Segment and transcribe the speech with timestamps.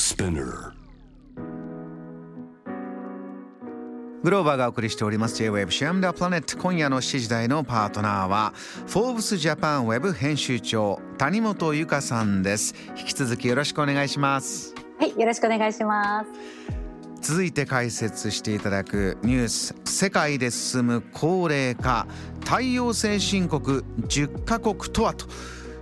[0.00, 0.72] Spinner.
[4.22, 5.36] グローバーがお送りしております。
[5.36, 6.56] J-Wave シアムダプラネット。
[6.56, 8.54] 今夜の7時台のパートナーは
[8.86, 12.74] フォーブスジャパンウェブ編集長谷本由香さんです。
[12.96, 14.74] 引き続きよろしくお願いします。
[14.98, 16.30] はい、よろしくお願いします。
[17.20, 19.74] 続いて解説していただくニュース。
[19.84, 22.06] 世界で進む高齢化
[22.40, 25.26] 太陽先進国10カ国とはと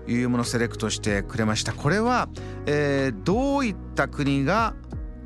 [0.09, 1.73] いうものをセレクトしてくれました。
[1.73, 2.29] これは、
[2.67, 4.75] えーどういった国が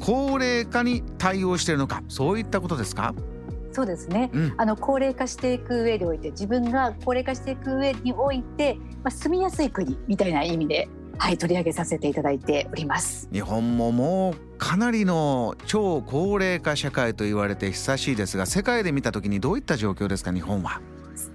[0.00, 2.02] 高齢化に対応しているのか。
[2.08, 3.14] そういったことですか？
[3.70, 4.30] そうですね。
[4.34, 4.55] うん。
[4.58, 10.88] あの高齢化していく上でおいて、自分が高齢化していく上において、まあ住みやすい国みたいな意味で、
[11.19, 13.28] はい取り上げさせていただいております。
[13.33, 20.33] 日本ももうかなりの超高齢化社会と言われて久しいですが世界で見た時にどういった状況ですか？
[20.33, 20.80] 日本は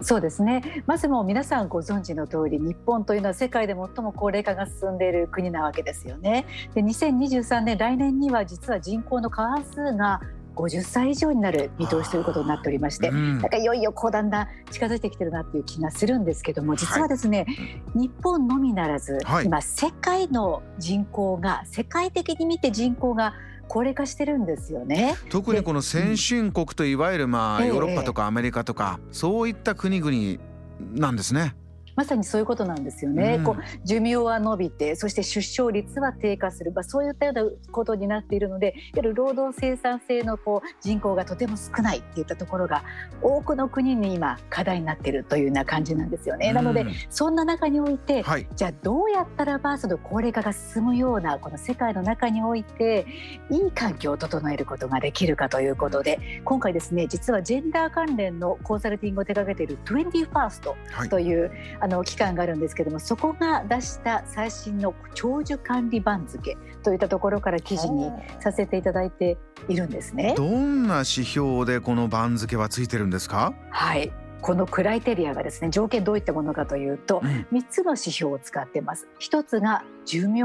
[0.01, 0.83] そうですね。
[0.85, 6.45] まずもう皆さんご存知の通り、日本というのは世界で最も高齢化が進んでいる国なわけですよね。
[6.73, 10.21] で、2023年来年には実は人口の過半数が
[10.57, 13.13] 50歳以上になる見通しということになっておりましてう。
[13.13, 17.45] んなんかいよいよこうだんだん近づいてきてるなっていう気がするんですけども実はですね、
[17.93, 23.33] 日本のみならず、はい今世界の人口が世界的に見て人口が
[23.67, 25.15] 高齢化してるんですよね。
[25.29, 30.41] 特にこの先進国といわゆるまあええヨーロッパとかアメリカとかそういった国々
[30.93, 31.55] なんですね。
[31.97, 33.37] まさにそういうことなんですよね。
[33.39, 33.43] うん。
[33.43, 42.83] こう寿命は伸びてそして出生率は低下する、まあ、そういったようなことになっているのでいわゆる労働生産性のこう人口がとても少ないっていったところが
[43.21, 46.53] 多くの国に今課題になっているというような感じなんですよね。
[46.53, 48.47] なのでうんそんな中においてはい。
[48.55, 53.07] じゃあどうやったらばその高齢化が進むようなこの世界の中において
[53.49, 61.09] いい環境を整えることができるかということで今回ですね実はジェンダー関連のコンサルティングを手掛けている20ファーストはい。
[61.09, 61.51] という
[61.87, 69.37] あの機関があるんですけどもそこが出した最新の長寿管理番付といったところから記事にさせていただいて
[69.69, 70.33] いるんですね。
[70.35, 73.53] どんな指標でこの番付はついてるんですか？
[73.69, 74.11] はい
[74.41, 80.43] このクライテリアがですね条件どういったものかというとうん3つの指標を使ってます1つが寿命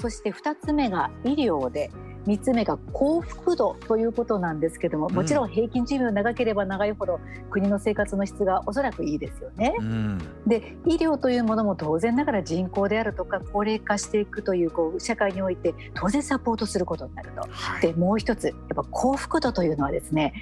[0.00, 1.90] そして2つ目が医療で
[2.26, 7.20] 3つ目が幸福度ということなんですけどももちろん平均寿命長ければ長いほど
[7.50, 9.74] 国の生活の質がおそらくいいですよね。
[9.78, 17.42] うんで医療というものも当然ながら人口であるとか高齢化していくというこう社会において当然サポートすることになると。
[17.48, 20.34] はいでもう一つやっぱ幸福度というのはですね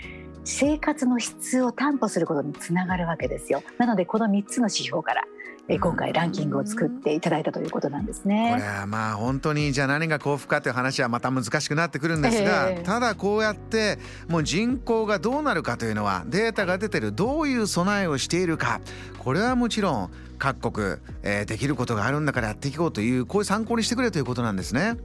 [0.48, 5.24] 生活の質を担保することにつながるわけですよなのでこの3つの指標から
[5.70, 8.62] え今回ランキングを作っていただいたということなんですこれね。
[8.62, 13.98] はまあ本当にじゃあ何が幸福かという話はまた難しくなってくるんですが、ええただこうやって
[14.28, 18.80] もう人口がどうなるかというのはデータが出てるどういう備えをしているか
[19.18, 24.96] これはもちろん各国、えーできることがあるんだからやっていこうというこういう参考にしてくれということなんですね。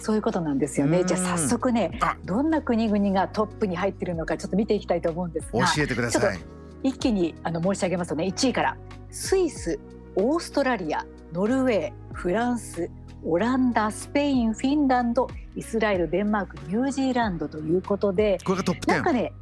[0.00, 6.38] そういうことなんですようんねじゃあ早速ねあどんな国々がトップに入っているのかちょっと見ていきたいと思うんです教がえてください。
[6.82, 8.76] 一気にあの申し上げますとね1位から
[9.10, 9.78] スイス
[10.16, 12.90] オーストラリアノルウェーフランス
[13.24, 18.90] オランダスペインフィンランドイスラエルデンマークニュージーランドということでこれがトップ10。
[18.90, 19.32] なんかね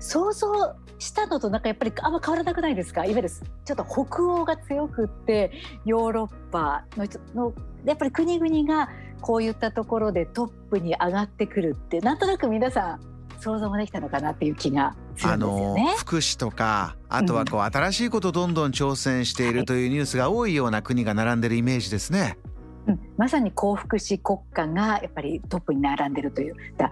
[0.00, 3.04] 想像したのとなんかやっぱりあんま変わらなくないですか？
[3.04, 5.52] いわゆるちょっと北欧が強くって
[5.84, 7.52] ヨーロッパの人の
[7.84, 8.90] やっぱり国々が
[9.20, 13.00] こういったところでトップに上がってくるってなんとなく皆さん
[13.40, 15.94] 想像もできたのかなっていう気がするあんですよのね。
[15.98, 22.38] 福祉とかあとはこう新しいことをどんどん挑戦しているというニュースが多いような国が並んでるイメージですね。
[22.86, 26.90] うん、まさに幸福祉国家がやっぱりトップに並んでるというだ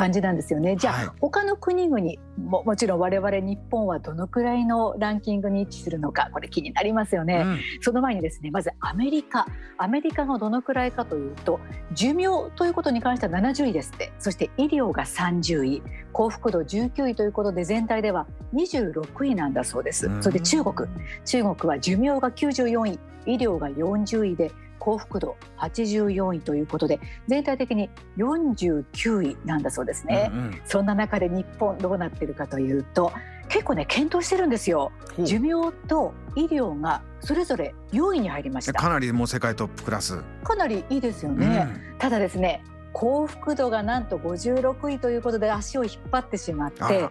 [0.00, 0.76] 感じなんですよね。
[0.76, 1.08] じゃあ、はい。
[1.20, 2.02] 他の国々
[2.38, 7.42] ももちろん我々日本はどのくらいのランキングに位置するのかこれ気になりますよね。
[7.44, 7.60] うん。
[7.82, 9.46] その前にですねまずアメリカ。
[9.76, 11.60] アメリカがどのくらいかというと
[11.92, 14.12] 寿命ということに関しては70位ですって。
[14.18, 15.82] そして医療が30位。
[16.12, 20.06] 幸福度19位ということで全体では26位なんだそうです。
[20.06, 20.22] うん。
[20.22, 20.88] それで中国。
[21.26, 22.98] 中国は寿命が94位。
[23.26, 26.98] 医療が40位で幸福度84位ということで
[27.28, 30.30] 全体的に49位なんだそうですね。
[30.32, 30.60] うんうん。
[30.64, 33.12] そんな中で日本どうなってるかというと
[33.48, 34.90] 結構ね検討してるんですよ。
[35.20, 38.72] 寿命と医療がそれぞれ4位に入りました。
[38.72, 40.22] かなりもう世界トップクラス。
[40.42, 41.68] かなりいいですよね、
[41.98, 47.08] ただですね幸福度がなんと56位ということで足を引っ張ってしまって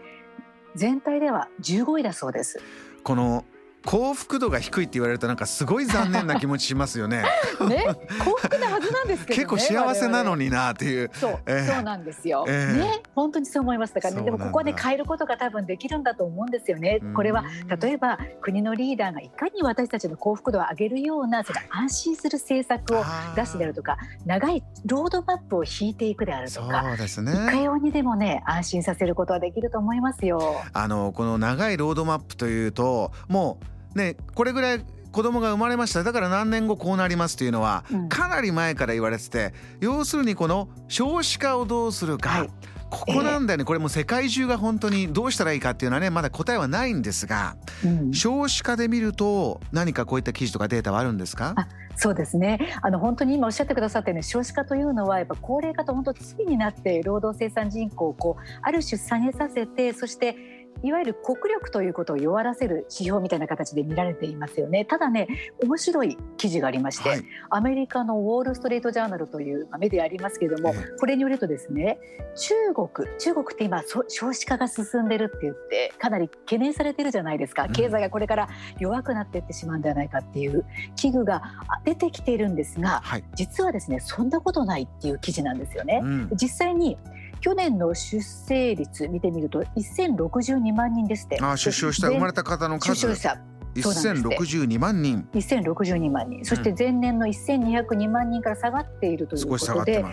[0.75, 2.59] 全体では15位だそうです。
[3.03, 3.45] この
[3.85, 7.23] 幸福度が低いって言われるとなんかすごい残念な気持ちしますよね。
[7.67, 7.85] ね
[8.23, 11.09] 幸福なはずなんですけど、ね、 結構幸せなのになっていう。
[11.13, 12.45] そう、えー、そうなんですよ。
[12.47, 16.99] えー、ね本当にそう思いますだからねでもここで変えることが多分できるんだと思うんですよね。
[17.15, 17.45] これは
[17.81, 23.03] 例えば国のリーダーがいかに私たちの幸福度を上げるようなその安心する政策を
[23.35, 27.31] 出すであるとか長いロードマップを引いていくであるとか、そうですね。
[27.31, 30.61] いかようにでもね安心させることはできると思いますよ。
[30.73, 36.03] あのこの長いロードマップというともうねこれぐらい子供が生まれました。
[36.03, 42.49] だから何年後こうなりますというのは、かなり前から言われてて要するにこの少子化をどうするか、はい、
[42.91, 51.55] ここなんだよね、これも世界中が本当にどうしたらいいかっていうのはねまだ答えはないんですが、うん、少子化で見ると何かこういった記事とかデータはあるんですか？
[51.95, 52.59] そうですね。
[52.81, 64.85] あの本当に今おっしゃってくださったように少子化というのはやっぱ高齢化と本当罪になって労働生産人口をこうある種下げさせてそしていわゆる国力ということを弱らせる指標みたいな形で見られていますよね。
[64.85, 65.27] ただね
[65.61, 71.99] 面白い記事がありまして、はい、アメリカのウォール・ストリート・ジャーナルというメディアありますけれども、えこれによるとですね
[72.35, 77.67] 中国中国って今少子化が進んでるって言ってかなり懸念されてるじゃないですか。
[77.67, 78.49] 経済がこれから
[78.79, 80.65] 弱くなっていってしまうんではないかっていう
[80.95, 81.41] 危惧が
[81.83, 86.01] 出てきているんですが、はい、実はですねそんなことないっていう記事なんですよね。
[86.03, 86.97] うん、実際に
[87.41, 91.39] 去年の出生率見てみると1062万人ですって。
[91.41, 92.95] あ出生した生まれた方の数。
[92.95, 93.41] 出生者。
[93.75, 95.27] 1062万人。
[95.33, 96.43] 1062万人。
[96.43, 100.03] そして前年の1202万人から下がっているということで。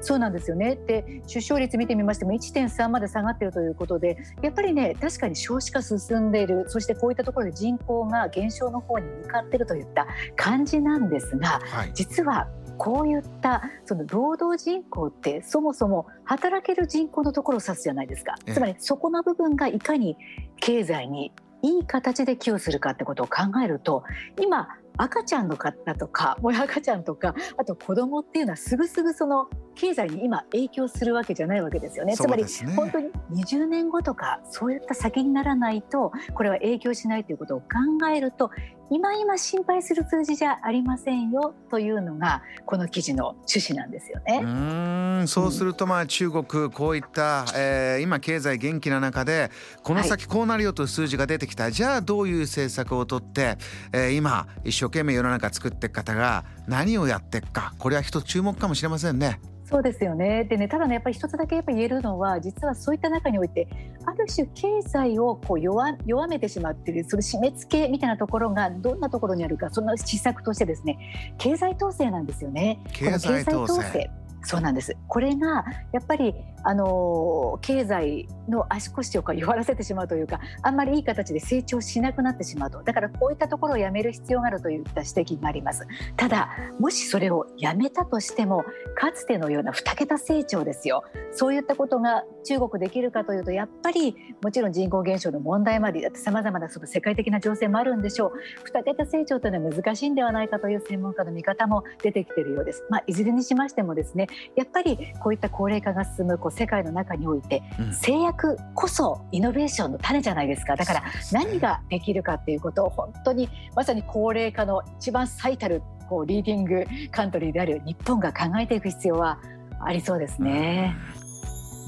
[0.00, 0.76] そうなんですよね。
[0.76, 6.64] で出生率見てみましても1.3まで下がっているということでやっぱりね確かに少子化進んでいる。
[6.68, 12.48] そしてこういったところで人口が減少の方に向かっているといった感じなんですが、はい、実は
[12.78, 18.34] こういったその労働人口ってそもそも働ける人口のところを指すじゃないですか。
[18.52, 20.16] つまりそこの部分がいかに
[20.60, 21.32] 経済に
[21.62, 24.02] いい形で寄与するかってことを考えると
[24.40, 32.16] 今赤ちゃんの方とか親赤ちゃんとかあと子供っていうのはすぐすぐその経済に今影響するわけじゃないわけですよね。
[32.16, 32.44] つまり
[32.76, 37.66] 本当に20年後とかそういった先にならないとこれは影響しないということを考
[38.14, 38.50] えると
[38.90, 44.40] 今今心配する数字じゃありませんよというのがこの記事の趣旨なんですよね。
[44.44, 49.50] うんそうするとまあ中国こういった、えー、今経済元気な中で
[49.82, 53.56] この先こうなるよという数字が出てきた、はい、じゃあどういう政策をとって、
[53.92, 59.40] えー、今一生懸命世の中作っていく方が何をやっていくかこれは一つ注目かもしれませんね。
[59.72, 60.44] そうですよね。
[60.44, 63.66] でねただねやっぱり一つだけやっぱ言えるのは実はそういった中において
[64.04, 70.98] ある種経済をこう弱弱めてしまっているその締め付けみたいなところがどんなところにあるかその施策としてですね
[71.38, 72.80] 経済統制なんですよね。
[72.92, 74.10] 経済統制
[74.42, 74.96] そうなんです。
[75.08, 76.34] これがやっぱり
[76.64, 82.82] あの経済の足腰を弱らせてしまうというかあんまりいい形で成長しなくなってしまうと。
[82.82, 85.86] だからこういったところをやめる必要があるといった指摘があります。
[86.16, 91.04] ただもしそれをやめたとしてもかつてのような2桁成長ですよ。
[91.32, 98.32] そういったことが中国できるかというとやっぱりもちろん人口減少の問題までさまざまなその世界的な情勢もあるんでしょう。
[98.68, 107.62] 2桁成長というのは難しいんではないかという専門家の見方も出てきているようです、まあ、いずれにしましてもですねやっぱりこういった高齢化が進むこう世界の中において、
[107.92, 110.76] 制約こそイノベーションの種じゃないですか。
[110.76, 111.02] だから
[111.32, 119.40] 何ができるかっていうことを本当にまさに高齢化の一番最たるこうリーディングカントリーである日本が考えていく必要は
[119.80, 120.96] ありそうですね。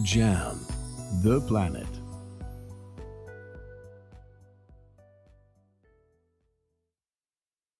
[0.05, 0.55] JAM
[1.23, 1.87] The Planet